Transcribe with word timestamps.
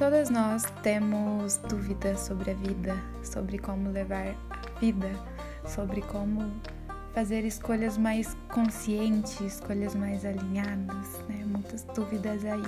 Todas 0.00 0.30
nós 0.30 0.64
temos 0.82 1.58
dúvidas 1.68 2.20
sobre 2.20 2.52
a 2.52 2.54
vida, 2.54 2.96
sobre 3.22 3.58
como 3.58 3.90
levar 3.90 4.34
a 4.48 4.80
vida, 4.80 5.10
sobre 5.66 6.00
como 6.00 6.50
fazer 7.12 7.44
escolhas 7.44 7.98
mais 7.98 8.34
conscientes, 8.48 9.38
escolhas 9.42 9.94
mais 9.94 10.24
alinhadas, 10.24 11.20
né? 11.28 11.44
Muitas 11.44 11.82
dúvidas 11.94 12.46
aí. 12.46 12.64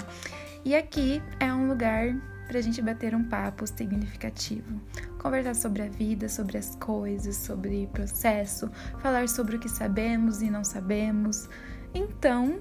E 0.63 0.77
aqui 0.77 1.23
é 1.41 1.51
um 1.51 1.69
lugar 1.69 2.15
para 2.47 2.59
a 2.59 2.61
gente 2.61 2.83
bater 2.83 3.15
um 3.15 3.25
papo 3.25 3.67
significativo, 3.67 4.79
conversar 5.19 5.55
sobre 5.55 5.85
a 5.85 5.89
vida, 5.89 6.29
sobre 6.29 6.59
as 6.59 6.77
coisas, 6.77 7.35
sobre 7.37 7.87
processo, 7.95 8.71
falar 8.99 9.27
sobre 9.27 9.57
o 9.57 9.59
que 9.59 9.71
sabemos 9.71 10.43
e 10.43 10.51
não 10.51 10.65
sabemos. 10.65 11.49
Então, 11.95 12.61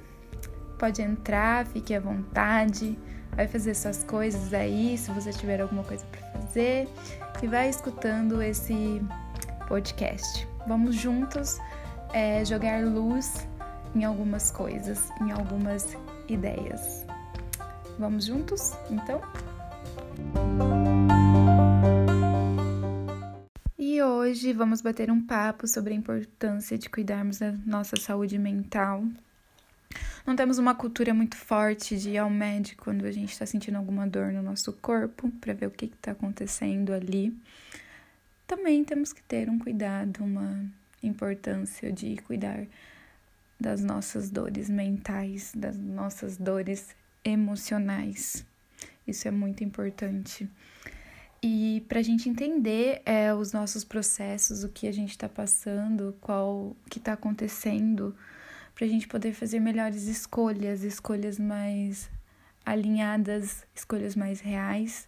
pode 0.80 1.02
entrar, 1.02 1.66
fique 1.66 1.94
à 1.94 2.00
vontade 2.00 2.98
vai 3.36 3.48
fazer 3.48 3.74
suas 3.76 4.04
coisas 4.04 4.54
aí, 4.54 4.98
se 4.98 5.12
você 5.12 5.32
tiver 5.32 5.62
alguma 5.62 5.84
coisa 5.84 6.06
para 6.06 6.42
fazer, 6.42 6.88
e 7.42 7.48
vai 7.48 7.70
escutando 7.70 8.42
esse 8.42 9.02
podcast. 9.68 10.48
Vamos 10.68 10.96
juntos 10.96 11.58
é, 12.14 12.44
jogar 12.46 12.84
luz 12.84 13.48
em 13.96 14.04
algumas 14.04 14.52
coisas, 14.52 15.10
em 15.22 15.32
algumas 15.32 15.98
ideias. 16.28 17.06
Vamos 17.98 18.26
juntos, 18.26 18.74
então? 18.90 19.22
E 23.78 24.02
hoje 24.02 24.54
vamos 24.54 24.82
bater 24.82 25.12
um 25.12 25.26
papo 25.26 25.68
sobre 25.68 25.94
a 25.94 25.98
importância 25.98 26.78
de 26.78 26.90
cuidarmos 26.90 27.40
da 27.40 27.52
nossa 27.52 27.96
saúde 27.98 28.38
mental 28.38 29.04
não 30.26 30.36
temos 30.36 30.58
uma 30.58 30.76
cultura 30.76 31.14
muito 31.14 31.36
forte 31.36 31.98
de 31.98 32.12
ir 32.12 32.18
ao 32.18 32.30
médico 32.30 32.84
quando 32.84 33.06
a 33.06 33.12
gente 33.12 33.32
está 33.32 33.46
sentindo 33.46 33.78
alguma 33.78 34.08
dor 34.08 34.32
no 34.32 34.42
nosso 34.42 34.72
corpo 34.74 35.30
para 35.42 35.54
ver 35.54 35.68
o 35.68 35.72
que 35.72 35.86
está 35.86 36.12
acontecendo 36.12 36.94
ali. 36.94 37.36
Também 38.46 38.84
temos 38.84 39.14
que 39.14 39.24
ter 39.24 39.50
um 39.50 39.58
cuidado, 39.58 40.24
uma 40.24 40.66
importância 41.02 41.92
de 41.92 42.18
cuidar 42.28 42.66
das 43.60 43.82
nossas 43.82 44.30
dores 44.30 44.70
mentais, 44.70 45.52
das 45.56 45.78
nossas 45.78 46.38
dores 46.38 46.90
emocionais. 47.24 48.46
Isso 49.08 49.28
é 49.28 49.32
muito 49.32 49.64
importante. 49.64 50.50
E 51.44 51.84
para 51.88 52.00
a 52.00 52.04
gente 52.04 52.30
entender 52.30 53.02
é, 53.06 53.34
os 53.34 53.52
nossos 53.52 53.84
processos, 53.84 54.64
o 54.64 54.70
que 54.70 54.88
a 54.88 54.92
gente 54.92 55.12
está 55.12 55.28
passando, 55.28 56.16
qual 56.22 56.76
que 56.90 57.00
está 57.00 57.14
acontecendo 57.14 58.16
para 58.76 58.86
a 58.86 58.90
gente 58.90 59.08
poder 59.08 59.34
fazer 59.34 59.60
melhores 59.60 60.04
escolhas, 60.04 60.84
escolhas 60.84 61.38
mais 61.38 62.10
alinhadas, 62.66 63.66
escolhas 63.76 64.16
mais 64.16 64.40
reais. 64.40 65.08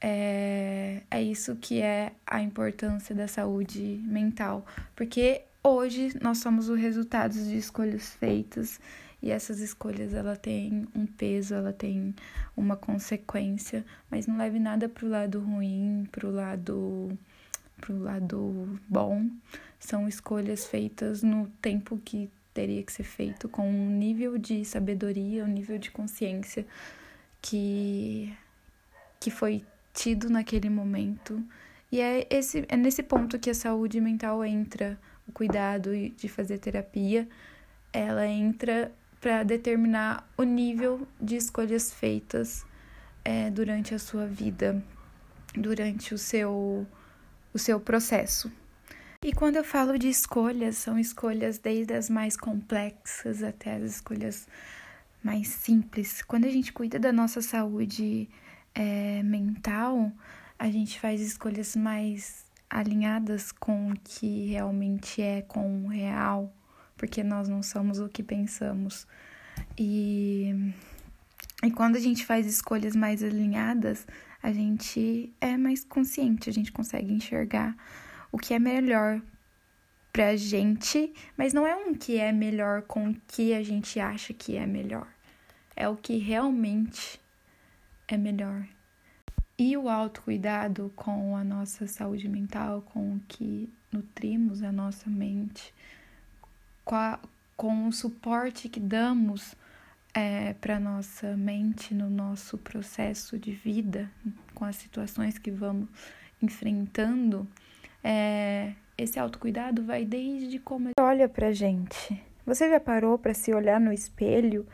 É, 0.00 1.02
é 1.10 1.22
isso 1.22 1.56
que 1.56 1.80
é 1.80 2.12
a 2.26 2.42
importância 2.42 3.14
da 3.14 3.28
saúde 3.28 4.00
mental, 4.04 4.66
porque 4.96 5.42
hoje 5.62 6.12
nós 6.20 6.38
somos 6.38 6.68
o 6.68 6.74
resultado 6.74 7.34
de 7.34 7.56
escolhas 7.56 8.10
feitas 8.14 8.80
e 9.22 9.30
essas 9.30 9.60
escolhas 9.60 10.12
ela 10.12 10.34
tem 10.34 10.88
um 10.94 11.06
peso, 11.06 11.54
ela 11.54 11.72
tem 11.72 12.12
uma 12.56 12.76
consequência, 12.76 13.86
mas 14.10 14.26
não 14.26 14.36
leve 14.36 14.58
nada 14.58 14.88
pro 14.88 15.08
lado 15.08 15.38
ruim, 15.38 16.08
pro 16.10 16.30
lado 16.30 17.16
pro 17.80 17.98
lado 17.98 18.80
bom. 18.88 19.28
São 19.78 20.08
escolhas 20.08 20.66
feitas 20.66 21.22
no 21.22 21.48
tempo 21.60 22.00
que 22.04 22.28
teria 22.52 22.82
que 22.82 22.92
ser 22.92 23.04
feito 23.04 23.48
com 23.48 23.68
um 23.68 23.90
nível 23.90 24.38
de 24.38 24.64
sabedoria, 24.64 25.44
um 25.44 25.48
nível 25.48 25.78
de 25.78 25.90
consciência 25.90 26.66
que, 27.40 28.32
que 29.18 29.30
foi 29.30 29.64
tido 29.92 30.30
naquele 30.30 30.70
momento. 30.70 31.42
E 31.90 32.00
é, 32.00 32.26
esse, 32.30 32.64
é 32.68 32.76
nesse 32.76 33.02
ponto 33.02 33.38
que 33.38 33.50
a 33.50 33.54
saúde 33.54 34.00
mental 34.00 34.44
entra, 34.44 34.98
o 35.26 35.32
cuidado 35.32 35.90
de 36.10 36.28
fazer 36.28 36.58
terapia, 36.58 37.28
ela 37.92 38.26
entra 38.26 38.92
para 39.20 39.42
determinar 39.42 40.28
o 40.36 40.42
nível 40.42 41.06
de 41.20 41.36
escolhas 41.36 41.92
feitas 41.92 42.64
é, 43.24 43.50
durante 43.50 43.94
a 43.94 43.98
sua 43.98 44.26
vida, 44.26 44.82
durante 45.54 46.12
o 46.12 46.18
seu, 46.18 46.86
o 47.52 47.58
seu 47.58 47.78
processo. 47.78 48.50
E 49.24 49.32
quando 49.32 49.54
eu 49.54 49.62
falo 49.62 49.96
de 49.96 50.08
escolhas, 50.08 50.78
são 50.78 50.98
escolhas 50.98 51.56
desde 51.56 51.94
as 51.94 52.10
mais 52.10 52.36
complexas 52.36 53.40
até 53.40 53.76
as 53.76 53.84
escolhas 53.84 54.48
mais 55.22 55.46
simples. 55.46 56.22
Quando 56.22 56.44
a 56.44 56.50
gente 56.50 56.72
cuida 56.72 56.98
da 56.98 57.12
nossa 57.12 57.40
saúde 57.40 58.28
é, 58.74 59.22
mental, 59.22 60.10
a 60.58 60.68
gente 60.68 60.98
faz 60.98 61.20
escolhas 61.20 61.76
mais 61.76 62.44
alinhadas 62.68 63.52
com 63.52 63.92
o 63.92 63.94
que 64.02 64.46
realmente 64.46 65.22
é, 65.22 65.42
com 65.42 65.84
o 65.84 65.86
real, 65.86 66.52
porque 66.96 67.22
nós 67.22 67.48
não 67.48 67.62
somos 67.62 68.00
o 68.00 68.08
que 68.08 68.24
pensamos. 68.24 69.06
E, 69.78 70.72
e 71.62 71.70
quando 71.70 71.94
a 71.94 72.00
gente 72.00 72.26
faz 72.26 72.44
escolhas 72.44 72.96
mais 72.96 73.22
alinhadas, 73.22 74.04
a 74.42 74.52
gente 74.52 75.32
é 75.40 75.56
mais 75.56 75.84
consciente, 75.84 76.50
a 76.50 76.52
gente 76.52 76.72
consegue 76.72 77.12
enxergar 77.12 77.76
o 78.32 78.38
que 78.38 78.54
é 78.54 78.58
melhor 78.58 79.20
pra 80.12 80.36
gente, 80.36 81.12
mas 81.36 81.52
não 81.52 81.66
é 81.66 81.76
um 81.76 81.94
que 81.94 82.18
é 82.18 82.32
melhor 82.32 82.82
com 82.82 83.10
o 83.10 83.14
que 83.28 83.54
a 83.54 83.62
gente 83.62 84.00
acha 84.00 84.34
que 84.34 84.56
é 84.56 84.66
melhor. 84.66 85.06
É 85.76 85.88
o 85.88 85.96
que 85.96 86.16
realmente 86.16 87.20
é 88.08 88.16
melhor. 88.16 88.66
E 89.58 89.76
o 89.76 89.88
autocuidado 89.88 90.92
com 90.96 91.36
a 91.36 91.44
nossa 91.44 91.86
saúde 91.86 92.28
mental, 92.28 92.82
com 92.82 93.14
o 93.14 93.20
que 93.28 93.72
nutrimos 93.92 94.62
a 94.62 94.72
nossa 94.72 95.08
mente, 95.08 95.72
com, 96.84 96.96
a, 96.96 97.18
com 97.56 97.86
o 97.86 97.92
suporte 97.92 98.68
que 98.68 98.80
damos 98.80 99.54
é, 100.14 100.54
para 100.54 100.80
nossa 100.80 101.36
mente 101.36 101.94
no 101.94 102.10
nosso 102.10 102.58
processo 102.58 103.38
de 103.38 103.52
vida, 103.52 104.10
com 104.54 104.64
as 104.64 104.76
situações 104.76 105.38
que 105.38 105.50
vamos 105.50 105.88
enfrentando, 106.42 107.46
é, 108.02 108.74
esse 108.96 109.18
autocuidado 109.18 109.84
vai 109.84 110.04
desde 110.04 110.58
como 110.58 110.90
olha 110.98 111.28
pra 111.28 111.52
gente. 111.52 112.20
Você 112.44 112.68
já 112.68 112.80
parou 112.80 113.18
para 113.18 113.34
se 113.34 113.54
olhar 113.54 113.80
no 113.80 113.92
espelho 113.92 114.66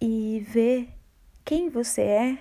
e 0.00 0.44
ver 0.48 0.88
quem 1.44 1.68
você 1.68 2.02
é? 2.02 2.38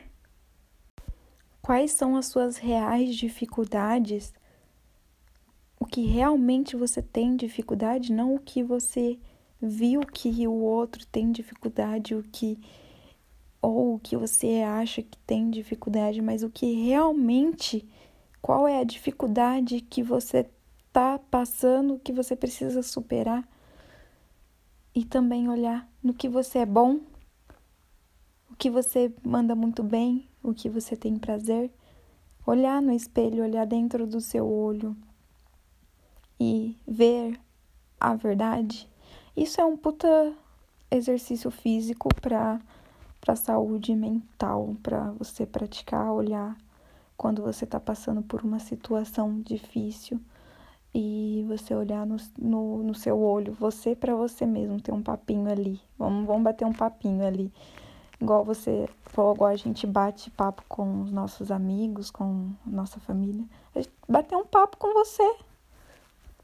Quais 1.62 1.92
são 1.92 2.16
as 2.16 2.28
suas 2.28 2.58
reais 2.58 3.16
dificuldades? 3.16 4.34
O 5.80 5.86
que 5.86 6.06
realmente 6.06 6.76
você 6.76 7.02
tem 7.02 7.36
dificuldade, 7.36 8.14
não 8.14 8.36
o 8.36 8.40
que 8.40 8.64
você 8.64 9.20
viu 9.62 10.02
que 10.02 10.48
o 10.48 10.54
outro 10.54 11.06
tem 11.08 11.32
dificuldade, 11.32 12.14
o 12.16 12.24
que 12.24 12.60
ou 13.62 13.96
o 13.96 14.00
que 14.00 14.16
você 14.16 14.62
acha 14.62 15.02
que 15.02 15.18
tem 15.20 15.50
dificuldade, 15.50 16.22
mas 16.22 16.44
o 16.44 16.50
que 16.50 16.86
realmente 16.86 17.88
qual 18.48 18.66
é 18.66 18.80
a 18.80 18.86
dificuldade 18.86 19.82
que 19.82 20.02
você 20.02 20.50
está 20.88 21.20
passando, 21.20 22.00
que 22.00 22.14
você 22.14 22.34
precisa 22.34 22.82
superar? 22.82 23.46
E 24.96 25.04
também 25.04 25.50
olhar 25.50 25.86
no 26.02 26.14
que 26.14 26.30
você 26.30 26.60
é 26.60 26.66
bom, 26.66 27.02
o 28.50 28.56
que 28.58 28.70
você 28.70 29.14
manda 29.22 29.54
muito 29.54 29.84
bem, 29.84 30.30
o 30.42 30.54
que 30.54 30.70
você 30.70 30.96
tem 30.96 31.18
prazer. 31.18 31.70
Olhar 32.46 32.82
no 32.82 32.94
espelho, 32.94 33.44
olhar 33.44 33.66
dentro 33.66 34.08
do 34.08 34.22
seu 34.22 34.50
olho 34.50 34.96
e 36.40 36.78
ver 36.88 37.38
a 38.00 38.16
verdade. 38.16 38.90
Isso 39.36 39.60
é 39.60 39.66
um 39.66 39.76
puta 39.76 40.34
exercício 40.90 41.52
físico 41.52 42.08
para 42.22 42.62
para 43.20 43.36
saúde 43.36 43.94
mental, 43.94 44.78
para 44.82 45.12
você 45.12 45.46
praticar, 45.46 46.14
olhar 46.14 46.56
quando 47.18 47.42
você 47.42 47.66
está 47.66 47.80
passando 47.80 48.22
por 48.22 48.44
uma 48.44 48.60
situação 48.60 49.42
difícil 49.42 50.22
e 50.94 51.44
você 51.48 51.74
olhar 51.76 52.06
no, 52.06 52.18
no, 52.38 52.84
no 52.84 52.96
seu 52.96 53.20
olho, 53.20 53.54
você 53.54 53.96
para 53.96 54.16
você 54.16 54.46
mesmo, 54.46 54.80
ter 54.80 54.92
um 54.92 55.02
papinho 55.02 55.50
ali. 55.50 55.82
Vamos, 55.98 56.26
vamos 56.26 56.44
bater 56.44 56.66
um 56.66 56.74
papinho 56.74 57.26
ali. 57.26 57.52
Igual 58.22 58.44
você, 58.44 58.90
igual 59.12 59.46
a 59.46 59.56
gente 59.56 59.86
bate 59.86 60.32
papo 60.32 60.64
com 60.68 61.02
os 61.02 61.12
nossos 61.12 61.52
amigos, 61.52 62.10
com 62.10 62.52
nossa 62.66 63.00
família. 63.00 63.46
Bater 64.08 64.36
um 64.36 64.46
papo 64.46 64.78
com 64.78 64.94
você. 64.94 65.36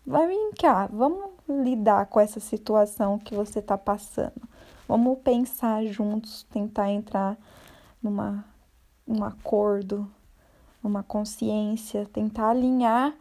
Vai 0.06 0.36
cá, 0.60 0.88
vamos 0.92 1.32
lidar 1.48 2.08
com 2.08 2.20
essa 2.20 2.40
situação 2.40 3.18
que 3.18 3.34
você 3.34 3.60
está 3.60 3.78
passando. 3.78 4.42
Vamos 4.88 5.18
pensar 5.20 5.86
juntos, 5.86 6.44
tentar 6.52 6.92
entrar 6.92 7.38
numa 8.02 8.44
um 9.08 9.24
acordo, 9.24 10.10
uma 10.84 11.04
consciência, 11.04 12.06
tentar 12.12 12.50
alinhar 12.50 13.16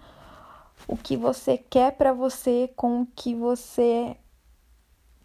o 0.89 0.97
que 0.97 1.17
você 1.17 1.57
quer 1.57 1.93
para 1.93 2.13
você 2.13 2.73
com 2.77 3.03
o 3.03 3.07
que 3.07 3.35
você 3.35 4.17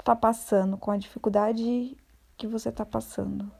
tá 0.03 0.15
passando, 0.15 0.77
com 0.77 0.91
a 0.91 0.97
dificuldade 0.97 1.97
que 2.37 2.47
você 2.47 2.71
tá 2.71 2.85
passando. 2.85 3.51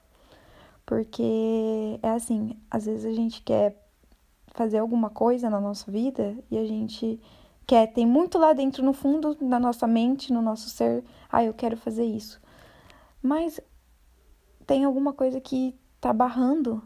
Porque 0.85 1.99
é 2.01 2.09
assim, 2.09 2.57
às 2.71 2.85
vezes 2.85 3.05
a 3.05 3.13
gente 3.13 3.41
quer 3.41 3.83
fazer 4.53 4.77
alguma 4.77 5.09
coisa 5.09 5.49
na 5.49 5.59
nossa 5.59 5.91
vida 5.91 6.37
e 6.49 6.57
a 6.57 6.65
gente 6.65 7.19
quer, 7.65 7.87
tem 7.87 8.05
muito 8.05 8.37
lá 8.37 8.53
dentro 8.53 8.83
no 8.83 8.93
fundo 8.93 9.35
da 9.35 9.59
nossa 9.59 9.85
mente, 9.85 10.31
no 10.31 10.41
nosso 10.41 10.69
ser, 10.69 11.03
ah, 11.29 11.43
eu 11.43 11.53
quero 11.53 11.75
fazer 11.75 12.05
isso. 12.05 12.39
Mas 13.21 13.59
tem 14.65 14.85
alguma 14.85 15.11
coisa 15.11 15.41
que 15.41 15.75
tá 15.99 16.13
barrando 16.13 16.81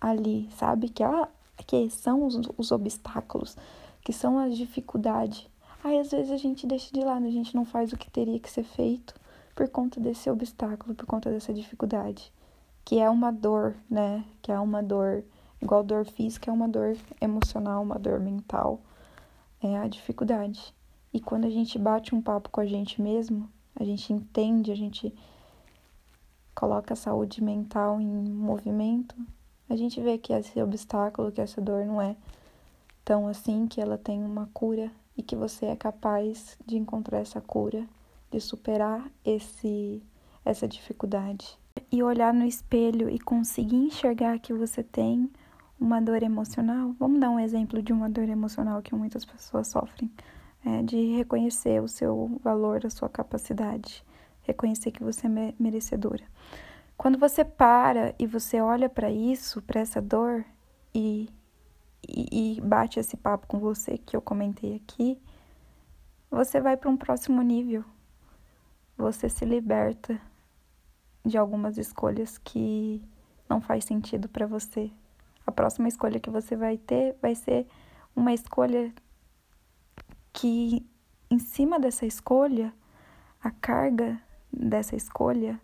ali, 0.00 0.50
sabe? 0.52 0.90
Que, 0.90 1.02
ah, 1.02 1.28
que 1.64 1.88
são 1.90 2.24
os, 2.24 2.40
os 2.56 2.72
obstáculos, 2.72 3.56
que 4.02 4.12
são 4.12 4.38
as 4.38 4.56
dificuldades. 4.56 5.48
Aí 5.82 5.98
às 5.98 6.10
vezes 6.10 6.30
a 6.30 6.36
gente 6.36 6.66
deixa 6.66 6.92
de 6.92 7.00
lado, 7.00 7.26
a 7.26 7.30
gente 7.30 7.54
não 7.54 7.64
faz 7.64 7.92
o 7.92 7.96
que 7.96 8.10
teria 8.10 8.38
que 8.38 8.50
ser 8.50 8.64
feito 8.64 9.14
por 9.54 9.68
conta 9.68 9.98
desse 10.00 10.28
obstáculo, 10.28 10.94
por 10.94 11.06
conta 11.06 11.30
dessa 11.30 11.52
dificuldade, 11.52 12.32
que 12.84 12.98
é 12.98 13.08
uma 13.08 13.30
dor, 13.32 13.74
né? 13.88 14.24
Que 14.42 14.52
é 14.52 14.58
uma 14.60 14.82
dor, 14.82 15.24
igual 15.60 15.82
dor 15.82 16.04
física, 16.04 16.50
é 16.50 16.52
uma 16.52 16.68
dor 16.68 16.96
emocional, 17.20 17.82
uma 17.82 17.98
dor 17.98 18.20
mental, 18.20 18.80
é 19.62 19.78
a 19.78 19.88
dificuldade. 19.88 20.74
E 21.12 21.20
quando 21.20 21.46
a 21.46 21.50
gente 21.50 21.78
bate 21.78 22.14
um 22.14 22.20
papo 22.20 22.50
com 22.50 22.60
a 22.60 22.66
gente 22.66 23.00
mesmo, 23.00 23.48
a 23.74 23.84
gente 23.84 24.12
entende, 24.12 24.70
a 24.70 24.76
gente 24.76 25.14
coloca 26.54 26.94
a 26.94 26.96
saúde 26.96 27.42
mental 27.42 28.00
em 28.00 28.06
movimento, 28.06 29.14
a 29.68 29.76
gente 29.76 30.00
vê 30.00 30.18
que 30.18 30.32
esse 30.32 30.60
obstáculo, 30.62 31.32
que 31.32 31.40
essa 31.40 31.60
dor 31.60 31.84
não 31.84 32.00
é 32.00 32.16
tão 33.04 33.28
assim, 33.28 33.66
que 33.66 33.80
ela 33.80 33.98
tem 33.98 34.22
uma 34.22 34.48
cura 34.52 34.90
e 35.16 35.22
que 35.22 35.36
você 35.36 35.66
é 35.66 35.76
capaz 35.76 36.56
de 36.66 36.76
encontrar 36.76 37.18
essa 37.18 37.40
cura 37.40 37.86
de 38.30 38.40
superar 38.40 39.10
esse 39.24 40.02
essa 40.44 40.68
dificuldade 40.68 41.58
e 41.90 42.02
olhar 42.02 42.32
no 42.32 42.44
espelho 42.44 43.10
e 43.10 43.18
conseguir 43.18 43.76
enxergar 43.76 44.38
que 44.38 44.52
você 44.52 44.82
tem 44.82 45.28
uma 45.78 46.00
dor 46.00 46.22
emocional. 46.22 46.94
Vamos 47.00 47.20
dar 47.20 47.30
um 47.30 47.40
exemplo 47.40 47.82
de 47.82 47.92
uma 47.92 48.08
dor 48.08 48.28
emocional 48.28 48.80
que 48.80 48.94
muitas 48.94 49.24
pessoas 49.24 49.66
sofrem, 49.66 50.10
é 50.64 50.82
de 50.82 51.16
reconhecer 51.16 51.82
o 51.82 51.88
seu 51.88 52.40
valor, 52.44 52.86
a 52.86 52.90
sua 52.90 53.08
capacidade, 53.08 54.04
reconhecer 54.42 54.92
que 54.92 55.02
você 55.02 55.26
é 55.26 55.54
merecedora. 55.58 56.22
Quando 56.96 57.18
você 57.18 57.44
para 57.44 58.14
e 58.18 58.26
você 58.26 58.60
olha 58.60 58.88
para 58.88 59.10
isso, 59.10 59.60
para 59.62 59.80
essa 59.80 60.00
dor 60.00 60.44
e, 60.94 61.28
e, 62.08 62.56
e 62.56 62.60
bate 62.60 62.98
esse 62.98 63.16
papo 63.16 63.46
com 63.46 63.58
você 63.58 63.98
que 63.98 64.16
eu 64.16 64.22
comentei 64.22 64.76
aqui, 64.76 65.20
você 66.30 66.60
vai 66.60 66.76
para 66.76 66.90
um 66.90 66.96
próximo 66.96 67.42
nível 67.42 67.84
você 68.96 69.28
se 69.28 69.44
liberta 69.44 70.18
de 71.24 71.36
algumas 71.36 71.76
escolhas 71.76 72.38
que 72.38 73.02
não 73.48 73.60
faz 73.60 73.84
sentido 73.84 74.28
para 74.28 74.46
você. 74.46 74.90
A 75.46 75.52
próxima 75.52 75.88
escolha 75.88 76.18
que 76.18 76.30
você 76.30 76.56
vai 76.56 76.78
ter 76.78 77.16
vai 77.20 77.34
ser 77.34 77.66
uma 78.14 78.32
escolha 78.32 78.92
que 80.32 80.88
em 81.30 81.38
cima 81.38 81.78
dessa 81.78 82.06
escolha, 82.06 82.72
a 83.40 83.50
carga 83.50 84.20
dessa 84.52 84.96
escolha, 84.96 85.60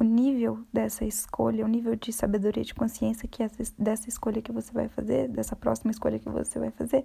o 0.00 0.02
nível 0.02 0.64
dessa 0.72 1.04
escolha, 1.04 1.62
o 1.62 1.68
nível 1.68 1.94
de 1.94 2.10
sabedoria 2.10 2.64
de 2.64 2.74
consciência 2.74 3.28
que 3.28 3.42
essa, 3.42 3.62
dessa 3.78 4.08
escolha 4.08 4.40
que 4.40 4.50
você 4.50 4.72
vai 4.72 4.88
fazer, 4.88 5.28
dessa 5.28 5.54
próxima 5.54 5.90
escolha 5.90 6.18
que 6.18 6.28
você 6.30 6.58
vai 6.58 6.70
fazer, 6.70 7.04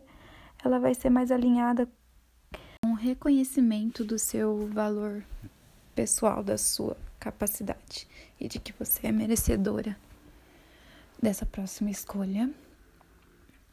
ela 0.64 0.80
vai 0.80 0.96
ser 0.96 1.10
mais 1.10 1.30
alinhada 1.30 1.90
um 2.86 2.94
reconhecimento 2.94 4.06
do 4.06 4.18
seu 4.18 4.68
valor 4.68 5.22
pessoal, 5.94 6.42
da 6.42 6.58
sua 6.58 6.96
capacidade 7.20 8.08
e 8.40 8.48
de 8.48 8.60
que 8.60 8.72
você 8.72 9.08
é 9.08 9.12
merecedora 9.12 9.98
dessa 11.22 11.46
próxima 11.46 11.90
escolha, 11.90 12.50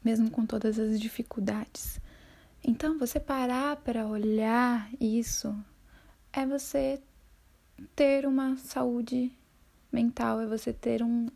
mesmo 0.05 0.33
com 0.33 0.45
todas 0.45 0.81
as 0.81 1.01
dificuldades. 1.01 2.01
Então, 2.65 2.99
você 2.99 3.21
parar 3.21 3.77
para 3.77 4.05
olhar 4.05 4.91
isso 5.01 5.55
é 6.33 6.45
você 6.45 7.01
ter 7.95 8.27
uma 8.27 8.57
saúde 8.57 9.33
mental, 9.91 10.41
é 10.41 10.47
você 10.47 10.73
ter 10.73 11.03
um 11.03 11.29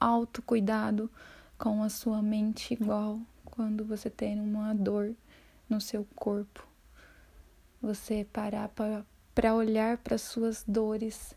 autocuidado 0.00 1.10
com 1.56 1.82
a 1.82 1.88
sua 1.88 2.22
mente 2.22 2.72
igual 2.72 3.20
quando 3.44 3.84
você 3.84 4.08
tem 4.08 4.40
uma 4.40 4.74
dor 4.74 5.14
no 5.68 5.80
seu 5.80 6.06
corpo 6.14 6.68
você 7.80 8.26
parar 8.32 8.68
para 9.34 9.54
olhar 9.54 9.98
para 9.98 10.18
suas 10.18 10.64
dores 10.66 11.34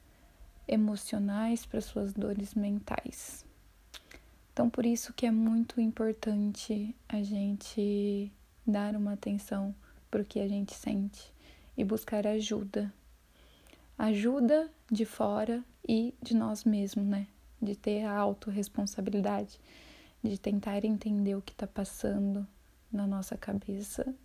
emocionais, 0.67 1.65
para 1.65 1.81
suas 1.81 2.13
dores 2.13 2.55
mentais. 2.55 3.45
Então, 4.51 4.69
por 4.69 4.85
isso 4.85 5.13
que 5.13 5.25
é 5.25 5.31
muito 5.31 5.79
importante 5.79 6.95
a 7.07 7.21
gente 7.23 8.31
dar 8.65 8.95
uma 8.95 9.13
atenção 9.13 9.73
para 10.09 10.21
o 10.21 10.25
que 10.25 10.39
a 10.39 10.47
gente 10.47 10.73
sente 10.73 11.31
e 11.77 11.83
buscar 11.83 12.27
ajuda. 12.27 12.91
Ajuda 14.01 14.69
de 14.91 15.05
fora 15.05 15.63
e 15.87 16.13
de 16.21 16.35
nós 16.35 16.63
mesmos, 16.63 17.05
né? 17.05 17.27
De 17.61 17.75
ter 17.75 18.03
a 18.03 18.17
autorresponsabilidade, 18.17 19.59
de 20.23 20.39
tentar 20.39 20.83
entender 20.83 21.35
o 21.35 21.41
que 21.41 21.51
está 21.51 21.67
passando 21.67 22.47
na 22.91 23.05
nossa 23.05 23.37
cabeça 23.37 24.15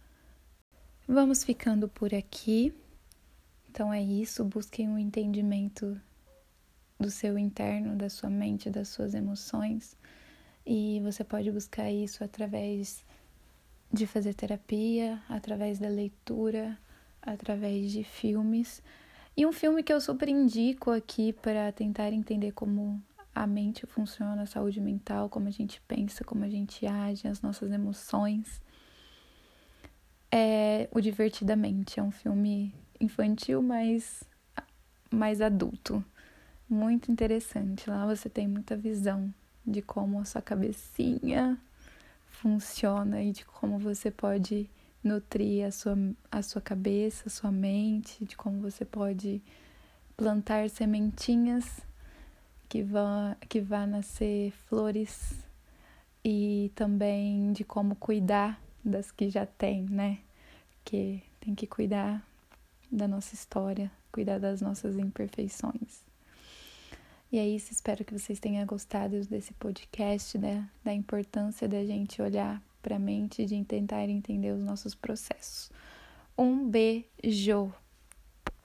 Vamos 1.09 1.45
ficando 1.45 1.89
por 1.89 2.13
aqui. 2.13 2.75
Então 3.71 3.93
é 3.93 4.03
isso, 4.03 4.45
busquem 4.45 4.89
um 4.89 4.99
entendimento 4.99 6.01
do 6.99 7.13
seu 7.13 7.39
interno, 7.39 7.95
da 7.95 8.11
sua 8.11 8.29
mente, 8.29 8.69
das 8.69 8.89
suas 8.89 9.15
emoções. 9.15 9.97
E 10.67 11.01
você 11.05 11.23
pode 11.23 11.49
buscar 11.53 11.93
isso 11.93 12.25
através 12.25 13.05
de 13.93 14.05
fazer 14.05 14.35
terapia, 14.35 15.23
através 15.29 15.79
da 15.79 15.89
leitura, 15.89 16.77
através 17.23 17.93
de 17.93 18.03
filmes. 18.03 18.83
E 19.37 19.45
um 19.45 19.53
filme 19.53 19.83
que 19.83 19.93
eu 19.93 20.01
super 20.01 20.29
indico 20.29 20.91
aqui 20.91 21.33
para 21.33 21.71
tentar 21.71 22.11
entender 22.11 22.53
como 22.53 23.03
a 23.35 23.47
mente 23.47 23.87
funciona, 23.87 24.43
a 24.43 24.47
saúde 24.47 24.81
mental, 24.81 25.29
como 25.29 25.47
a 25.47 25.51
gente 25.51 25.81
pensa, 25.83 26.25
como 26.25 26.45
a 26.45 26.49
gente 26.49 26.87
age, 26.87 27.29
as 27.29 27.43
nossas 27.43 27.71
emoções 27.71 28.63
é 30.31 30.89
o 30.91 31.01
Divertidamente. 31.01 32.01
É 32.01 32.03
um 32.03 32.11
filme 32.11 32.75
infantil, 33.01 33.63
mas 33.63 34.25
mais 35.11 35.41
adulto. 35.41 36.05
Muito 36.69 37.11
interessante. 37.11 37.89
Lá 37.89 38.07
você 38.07 38.29
tem 38.29 38.47
muita 38.49 38.77
visão 38.77 39.33
de 39.67 39.83
como 39.83 40.21
a 40.21 40.25
sua 40.25 40.43
cabecinha 40.43 41.59
funciona 42.27 43.23
e 43.23 43.33
de 43.33 43.45
como 43.45 43.79
você 43.79 44.11
pode 44.11 44.69
nutrir 45.07 45.67
a 45.67 45.71
sua, 45.71 45.97
a 46.31 46.43
sua 46.43 46.61
cabeça, 46.61 47.25
a 47.27 47.31
sua 47.31 47.53
mente, 47.53 48.25
de 48.25 48.37
como 48.37 48.61
você 48.61 48.85
pode 48.85 49.41
plantar 50.17 50.69
sementinhas 50.69 51.81
que 52.69 52.83
vão, 52.83 53.37
que 53.49 53.61
vá 53.61 53.87
nascer 53.87 54.51
flores 54.69 55.45
e 56.25 56.73
também 56.75 57.53
de 57.53 57.63
como 57.65 57.95
cuidar 57.95 58.61
das 58.85 59.11
que 59.13 59.31
já 59.31 59.47
tem, 59.47 59.85
né? 59.85 60.19
Que 60.85 61.23
tem 61.41 61.55
que 61.55 61.67
cuidar 61.67 62.27
da 62.91 63.07
nossa 63.07 63.35
história, 63.35 63.91
cuidar 64.11 64.39
das 64.39 64.61
nossas 64.61 64.99
imperfeições. 64.99 66.05
E 67.31 67.39
é 67.39 67.47
isso, 67.47 67.73
espero 67.73 68.05
que 68.05 68.17
vocês 68.17 68.39
tenham 68.39 68.65
gostado 68.67 69.21
desse 69.27 69.53
podcast, 69.55 70.39
né? 70.39 70.69
Da 70.85 70.93
importância 70.93 71.69
da 71.69 71.85
gente 71.85 72.23
olhar 72.23 72.63
para 72.87 72.97
a 72.97 73.01
mente, 73.01 73.45
de 73.45 73.65
tentar 73.65 74.09
entender 74.09 74.53
os 74.53 74.61
nossos 74.61 74.95
processos. 74.95 75.73
Um 76.39 76.71
beijo! 76.71 77.75